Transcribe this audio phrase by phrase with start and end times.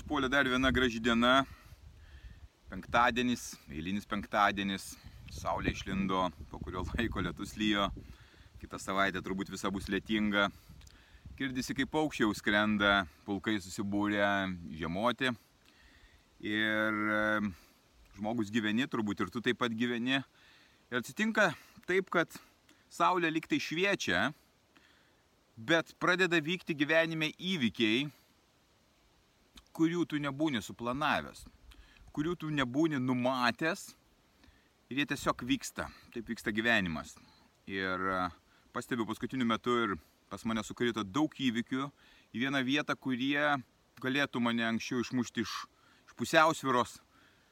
[0.00, 1.44] Ką, išpuolė dar viena graži diena.
[2.70, 4.96] Penktadienis, eilinis penktadienis.
[5.30, 7.90] Saulė išlindo, po kurio laiko lietus lyjo.
[8.60, 10.48] Kita savaitė turbūt visa bus lietinga.
[11.36, 14.24] Girdisi, kaip paukščiai jau skrenda, pulkai susibūrė
[14.72, 15.30] žiemoti.
[16.40, 17.52] Ir
[18.16, 20.22] žmogus gyveni, turbūt ir tu taip pat gyveni.
[20.90, 21.52] Ir atsitinka
[21.86, 22.28] taip, kad
[22.90, 24.32] saulė liktai šviečia,
[25.56, 28.08] bet pradeda vykti gyvenime įvykiai,
[29.76, 31.44] kurių tu nebūni suplanavęs,
[32.14, 33.90] kurių tu nebūni numatęs
[34.90, 35.88] ir jie tiesiog vyksta.
[36.14, 37.14] Taip vyksta gyvenimas.
[37.70, 38.22] Ir e,
[38.74, 39.94] pastebiu paskutiniu metu ir
[40.30, 41.86] pas mane sukrito daug įvykių
[42.34, 43.60] į vieną vietą, kurie
[44.02, 45.54] galėtų mane anksčiau išmušti iš,
[46.08, 46.98] iš pusiausviros.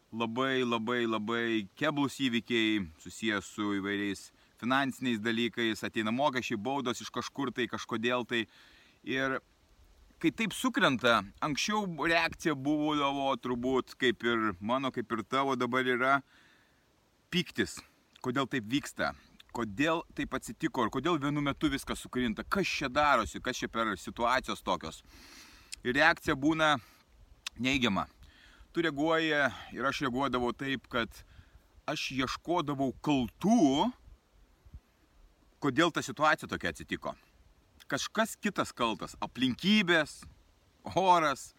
[0.09, 7.53] Labai, labai, labai keblus įvykiai susijęs su įvairiais finansiniais dalykais, ateina mokesčiai, baudos iš kažkur
[7.55, 8.47] tai, kažkodėl tai.
[9.05, 9.37] Ir
[10.19, 16.19] kai taip sukrenta, anksčiau reakcija būdavo turbūt kaip ir mano, kaip ir tavo dabar yra
[17.31, 17.77] piktis.
[18.25, 19.13] Kodėl taip vyksta?
[19.55, 22.43] Kodėl taip atsitiko ir kodėl vienu metu viskas sukrinta?
[22.43, 23.41] Kas čia darosi?
[23.41, 25.05] Kas čia per situacijos tokios?
[25.87, 26.75] Ir reakcija būna
[27.63, 28.09] neigiama.
[28.75, 29.39] Tu reaguoji
[29.75, 31.23] ir aš reaguodavau taip, kad
[31.89, 33.87] aš ieškodavau kaltų,
[35.63, 37.15] kodėl ta situacija tokia atsitiko
[37.89, 40.25] kažkas kitas kaltas- aplinkybės,
[40.95, 41.55] oras,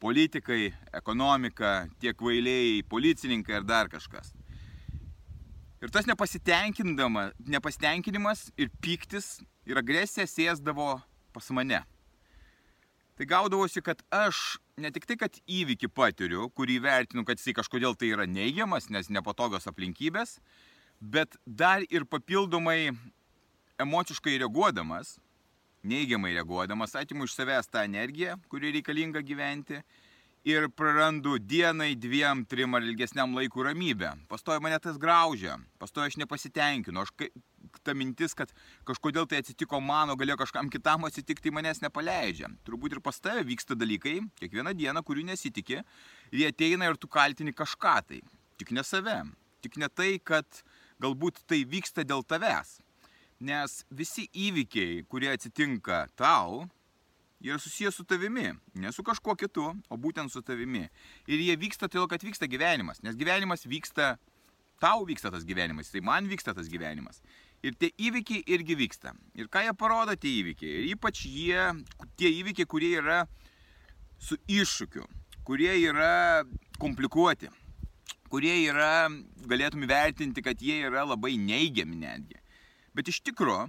[0.00, 4.32] politikai, ekonomika, tie kvailiai, policininkai ar dar kažkas.
[5.82, 11.02] Ir tas nepasitenkinimas ir piktis ir agresija sėsdavo
[11.32, 11.84] pas mane.
[13.18, 17.94] Tai gaudavosi, kad aš ne tik tai, kad įvykį patiriu, kurį vertinu, kad jisai kažkodėl
[17.98, 20.38] tai yra neigiamas, nes nepatogios aplinkybės,
[21.00, 22.90] bet dar ir papildomai
[23.82, 25.18] emociškai reaguodamas,
[25.82, 29.82] neigiamai reaguodamas, atimu iš savęs tą energiją, kuri reikalinga gyventi
[30.44, 34.10] ir prarandu dienai, dviem, trim ar ilgesniam laikui ramybę.
[34.30, 37.12] Pastoja mane tas graužia, pastoja aš nepasitenkinu, aš
[37.86, 38.50] ta mintis, kad
[38.88, 42.50] kažkodėl tai atsitiko mano, galėjo kažkam kitam atsitikti, manęs nepaleidžia.
[42.66, 45.82] Turbūt ir pas tave vyksta dalykai, kiekvieną dieną, kurių nesitikė,
[46.32, 48.22] ir jie ateina ir tu kaltini kažką tai,
[48.58, 49.22] tik ne save,
[49.62, 50.64] tik ne tai, kad
[51.02, 52.80] galbūt tai vyksta dėl tavęs.
[53.42, 56.62] Nes visi įvykiai, kurie atsitinka tau,
[57.42, 60.84] yra susijęs su tavimi, ne su kažkuo kitu, o būtent su tavimi.
[61.26, 64.12] Ir jie vyksta todėl, kad vyksta gyvenimas, nes gyvenimas vyksta,
[64.82, 67.18] tau vyksta tas gyvenimas, tai man vyksta tas gyvenimas.
[67.66, 69.16] Ir tie įvykiai irgi vyksta.
[69.38, 70.76] Ir ką jie parodo tie įvykiai?
[70.78, 71.66] Ir ypač jie,
[72.18, 73.24] tie įvykiai, kurie yra
[74.22, 75.06] su iššūkiu,
[75.46, 76.44] kurie yra
[76.82, 77.50] komplikuoti,
[78.30, 79.10] kurie yra,
[79.50, 82.41] galėtum įvertinti, kad jie yra labai neigiami netgi.
[82.92, 83.68] Bet iš tikro,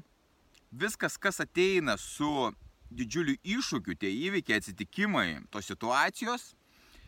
[0.72, 2.52] viskas, kas ateina su
[2.94, 6.52] didžiuliu iššūkiu, tie įvykiai, atsitikimai, tos situacijos,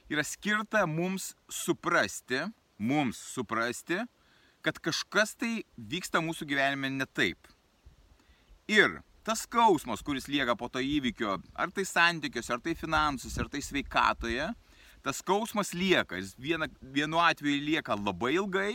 [0.09, 2.46] yra skirta mums suprasti,
[2.78, 4.00] mums suprasti,
[4.66, 7.52] kad kažkas tai vyksta mūsų gyvenime ne taip.
[8.72, 13.50] Ir tas skausmas, kuris lieka po to įvykio, ar tai santykiuose, ar tai finansuose, ar
[13.52, 14.48] tai sveikatoje,
[15.06, 16.18] tas skausmas lieka.
[16.22, 18.72] Jis viena, vienu atveju lieka labai ilgai,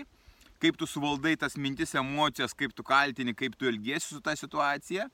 [0.60, 5.08] kaip tu suvaldai tas mintis, emocijas, kaip tu kaltini, kaip tu elgiesi su ta situacija,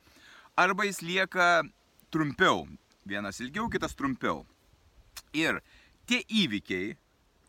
[0.58, 1.62] arba jis lieka
[2.10, 2.66] trumpiau.
[3.06, 4.42] Vienas ilgiau, kitas trumpiau.
[5.36, 5.60] Ir
[6.10, 6.96] tie įvykiai,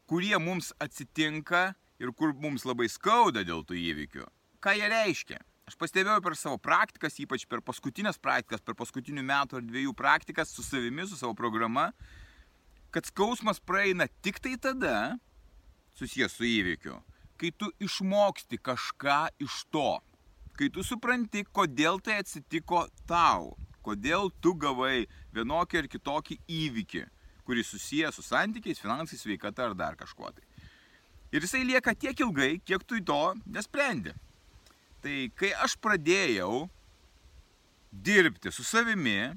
[0.07, 4.25] kurie mums atsitinka ir kur mums labai skauda dėl tų įvykių,
[4.61, 5.41] ką jie reiškia?
[5.67, 10.53] Aš pastebėjau per savo praktikas, ypač per paskutinės praktikas, per paskutinių metų ar dviejų praktikas
[10.55, 11.89] su savimi, su savo programa,
[12.95, 15.17] kad skausmas praeina tik tai tada,
[15.99, 16.95] susijęs su įvykiu,
[17.37, 19.97] kai tu išmoksti kažką iš to,
[20.57, 23.53] kai tu supranti, kodėl tai atsitiko tau,
[23.85, 25.05] kodėl tu gavai
[25.35, 27.03] vienokį ar kitokį įvykį,
[27.47, 30.43] kuris susijęs su santykiais, finansais, sveikata ar dar kažkuo tai.
[31.31, 34.13] Ir jisai lieka tiek ilgai, kiek tu į to nesprendi.
[35.03, 36.67] Tai kai aš pradėjau
[37.91, 39.35] dirbti su savimi,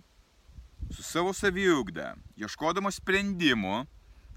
[0.91, 3.85] su savo saviugda, ieškodamas sprendimų,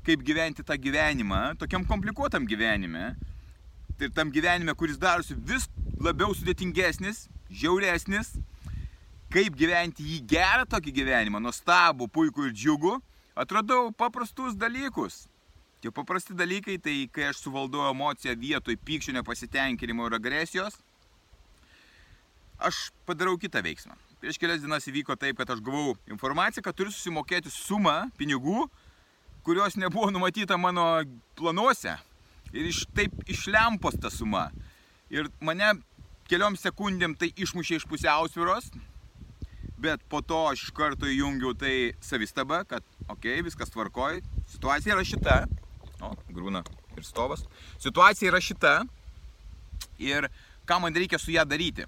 [0.04, 3.13] kaip gyventi tą gyvenimą, tokiam komplikuotam gyvenime,
[4.01, 5.68] ir tam gyvenime, kuris darosi vis
[6.01, 8.34] labiau sudėtingesnis, žiauresnis,
[9.34, 12.98] kaip gyventi jį gerą tokį gyvenimą, nuostabų, puikų ir džiugų,
[13.36, 15.24] atradau paprastus dalykus.
[15.84, 20.78] Tie paprasti dalykai, tai kai aš suvaldau emociją vietoj pykčio, nepasitenkinimo ir agresijos,
[22.63, 23.98] aš padarau kitą veiksmą.
[24.24, 28.69] Prieš kelias dienas įvyko taip, kad aš gavau informaciją, kad turiu susimokėti sumą pinigų,
[29.44, 30.86] kurios nebuvo numatyta mano
[31.36, 31.98] planuose.
[32.53, 34.47] Ir iš, taip išlempos ta suma.
[35.13, 35.73] Ir mane
[36.29, 38.69] keliom sekundėm tai išmušė iš pusiausviros,
[39.83, 44.21] bet po to aš iš karto įjungiau tai savistabą, kad okei, okay, viskas tvarkoj,
[44.53, 45.38] situacija yra šita,
[46.00, 46.63] o, grūna
[46.95, 47.44] ir stovas,
[47.83, 48.73] situacija yra šita
[50.00, 50.29] ir
[50.69, 51.88] ką man reikia su ją daryti.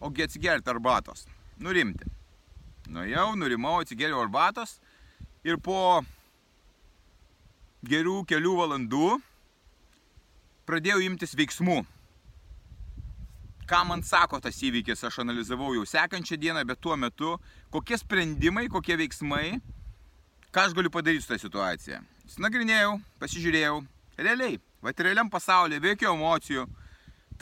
[0.00, 1.24] Ogi atsigerti arbatos,
[1.60, 2.08] nurimti.
[2.92, 4.76] Nuėjau, nurimau, atsigeriau arbatos
[5.44, 6.04] ir po
[7.90, 9.10] gerų kelių valandų
[10.66, 11.84] pradėjau imtis veiksmų
[13.66, 17.34] ką man sako tas įvykis, aš analizavau jau sekančią dieną, bet tuo metu,
[17.74, 19.58] kokie sprendimai, kokie veiksmai,
[20.54, 22.00] ką aš galiu padaryti su tą situaciją.
[22.30, 23.80] Snagrinėjau, pasižiūrėjau,
[24.22, 26.66] realiai, va realiam pasaulyje, be jokių emocijų,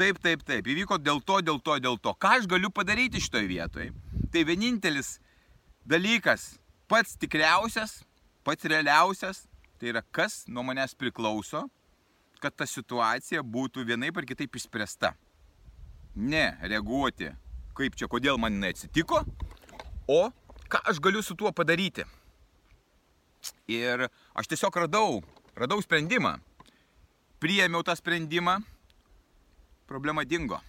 [0.00, 2.16] taip, taip, taip, įvyko dėl to, dėl to, dėl to.
[2.16, 3.92] Ką aš galiu padaryti šitoje vietoje?
[4.32, 5.18] Tai vienintelis
[5.84, 6.54] dalykas,
[6.88, 8.00] pats tikriausias,
[8.44, 9.44] pats realiausias,
[9.78, 11.66] tai yra kas nuo manęs priklauso,
[12.40, 15.14] kad ta situacija būtų vienaip ar kitaip išspręsta
[16.14, 17.30] ne reaguoti,
[17.74, 19.24] kaip čia, kodėl man neatsitiko,
[20.08, 20.20] o
[20.70, 22.04] ką aš galiu su tuo padaryti.
[23.68, 25.20] Ir aš tiesiog radau,
[25.58, 26.38] radau sprendimą.
[27.42, 28.60] Priėmiau tą sprendimą,
[29.90, 30.60] problema dingo.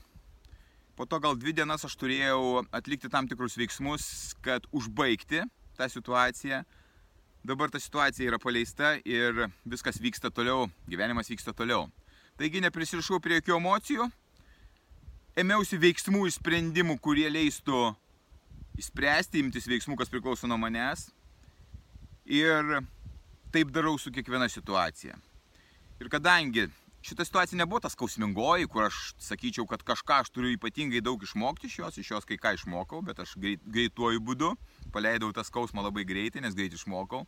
[0.96, 5.44] Po to gal dvi dienas aš turėjau atlikti tam tikrus veiksmus, kad užbaigti
[5.78, 6.63] tą situaciją.
[7.45, 11.83] Dabar ta situacija yra paleista ir viskas vyksta toliau, gyvenimas vyksta toliau.
[12.42, 14.07] Taigi neprisirišau prie jokių emocijų,
[15.38, 17.92] ėmiausi veiksmų ir sprendimų, kurie leistų
[18.81, 21.12] įspręsti, imtis veiksmų, kas priklauso nuo manęs.
[22.25, 22.80] Ir
[23.53, 25.13] taip darau su kiekviena situacija.
[26.01, 26.65] Ir kadangi
[27.06, 31.69] šita situacija nebuvo tas skausmingoji, kur aš sakyčiau, kad kažką aš turiu ypatingai daug išmokti
[31.69, 34.56] iš jos, iš jos kai ką išmokau, bet aš greit, greituoju būdu
[34.95, 37.27] paleidau tą skausmą labai greitai, nes greit išmokau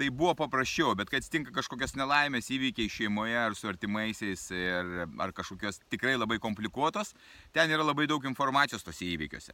[0.00, 5.34] tai buvo paprasčiau, bet kai atsitinka kažkokios nelaimės įvykiai šeimoje ar su artimaisiais ir, ar
[5.36, 7.12] kažkokios tikrai labai komplikuotos,
[7.52, 9.52] ten yra labai daug informacijos tose įvykiuose.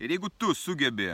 [0.00, 1.10] Ir jeigu tu sugebi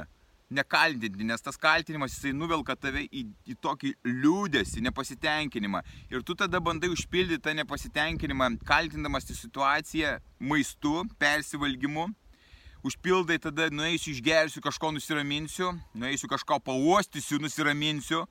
[0.53, 5.81] nekaltinti, nes tas kaltinimas jisai nuvelka tave į, į tokį liūdėsi, nepasitenkinimą.
[6.13, 12.11] Ir tu tada bandai užpildyti tą nepasitenkinimą, kaltindamas į situaciją maistu, persivalgymu.
[12.87, 18.27] Užpildai tada, nueisiu išgersiu, kažko nusiraminsiu, nueisiu kažko pauostysiu, nusiraminsiu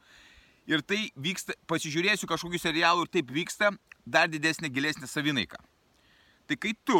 [0.70, 3.72] ir tai vyksta, pasižiūrėsiu kažkokių serialų ir taip vyksta
[4.06, 5.62] dar didesnė, gilesnė savinaika.
[6.46, 7.00] Tai kai tu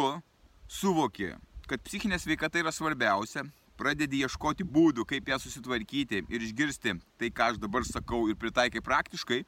[0.68, 1.30] suvoki,
[1.70, 3.44] kad psichinė sveikata yra svarbiausia,
[3.78, 8.82] pradedi ieškoti būdų, kaip ją susitvarkyti ir išgirsti tai, ką aš dabar sakau ir pritaikai
[8.82, 9.42] praktiškai,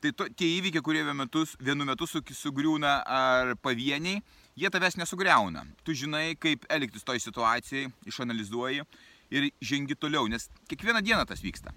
[0.00, 4.22] tai to, tie įvykiai, kurie vienu metu, vienu metu sugriūna ar pavieniai,
[4.56, 5.66] jie tavęs nesugriauna.
[5.84, 8.86] Tu žinai, kaip elgtis toj situacijai, išanalizuoji
[9.34, 11.74] ir žengi toliau, nes kiekvieną dieną tas vyksta.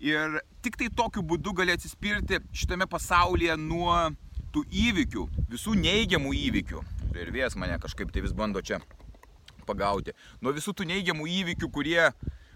[0.00, 3.92] Ir tik tai tokiu būdu gali atsispirti šitame pasaulyje nuo
[4.50, 6.80] tų įvykių, visų neigiamų įvykių.
[7.20, 8.78] Ir vėjas mane kažkaip tai vis bando čia
[9.68, 10.14] pagauti.
[10.40, 12.08] Nuo visų tų neigiamų įvykių, kurie,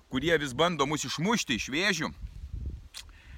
[0.08, 2.08] kurie vis bando mus išmušti iš vėžių.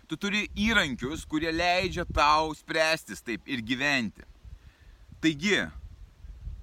[0.06, 4.22] Tu turi įrankius, kurie leidžia tau spręstis taip ir gyventi.
[5.18, 5.64] Taigi,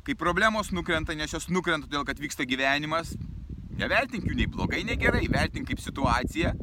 [0.07, 3.17] kai problemos nukrenta, nes jos nukrenta todėl, kad vyksta gyvenimas,
[3.75, 6.53] nevertink jų nei blogai, nei gerai, vertink kaip situaciją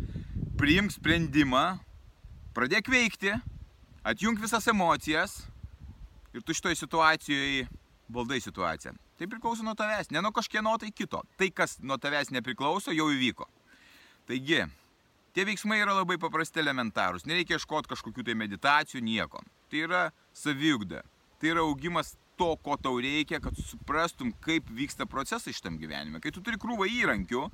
[0.61, 1.79] priimk sprendimą,
[2.52, 3.33] pradėk veikti,
[4.05, 5.38] atjung visas emocijas
[6.37, 7.62] ir tu šitoje situacijoje
[8.12, 8.93] valdai situaciją.
[9.17, 11.23] Tai priklauso nuo tavęs, ne nuo kažkieno tai kito.
[11.40, 13.49] Tai, kas nuo tavęs nepriklauso, jau įvyko.
[14.29, 14.61] Taigi,
[15.33, 17.25] tie veiksmai yra labai paprasti elementarūs.
[17.29, 19.40] Nereikia ieškoti kažkokių tai meditacijų, nieko.
[19.73, 21.07] Tai yra saviugda.
[21.40, 26.21] Tai yra augimas to, ko tau reikia, kad suprastum, kaip vyksta procesai šitam gyvenime.
[26.21, 27.47] Kai tu turi krūvą įrankių,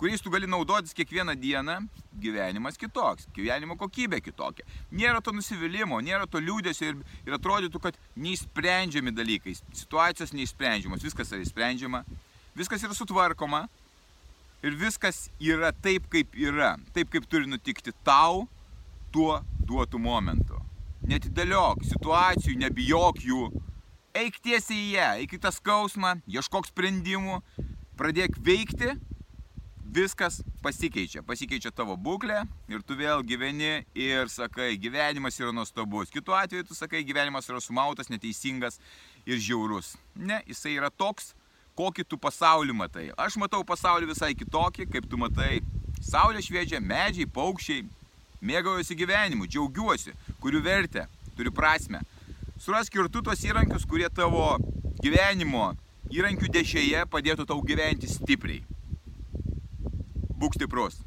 [0.00, 1.76] kuriais tu gali naudotis kiekvieną dieną,
[2.22, 4.64] gyvenimas kitoks, gyvenimo kokybė kitokia.
[4.96, 11.34] Nėra to nusivylimų, nėra to liūdėsio ir, ir atrodytų, kad neįsprendžiami dalykai, situacijos neįsprendžiamos, viskas
[11.34, 12.00] yra įsprendžiama,
[12.56, 13.66] viskas yra sutvarkoma
[14.64, 18.46] ir viskas yra taip, kaip yra, taip, kaip turi nutikti tau
[19.12, 20.64] tuo duotų momentu.
[21.10, 23.44] Netidėliok situacijų, nebijok jų,
[24.16, 27.42] eik tiesiai į ją, eik į tą skausmą, ieškok sprendimų,
[28.00, 28.96] pradėk veikti
[29.90, 31.24] viskas pasikeičia.
[31.26, 36.12] Pasikeičia tavo būklė ir tu vėl gyveni ir sakai, gyvenimas yra nuostabus.
[36.14, 38.78] Kitu atveju tu sakai, gyvenimas yra sumautas, neteisingas
[39.26, 39.96] ir žiaurus.
[40.14, 41.34] Ne, jisai yra toks,
[41.78, 43.10] kokį tu pasaulį matai.
[43.18, 45.58] Aš matau pasaulį visai kitokį, kaip tu matai
[46.00, 47.84] Saulė šviečia, medžiai, paukščiai.
[48.40, 51.04] Mėgaujuosi gyvenimu, džiaugiuosi, kurių vertę,
[51.36, 52.00] turiu prasme.
[52.56, 54.54] Surask ir tu tos įrankius, kurie tavo
[55.04, 55.74] gyvenimo
[56.08, 58.64] įrankių dešėje padėtų tau gyventi stipriai.
[60.40, 61.02] Būk stiprus.